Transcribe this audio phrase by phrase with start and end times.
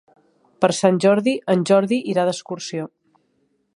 [0.63, 2.89] Per Sant Jordi en Jordi irà d'excursió.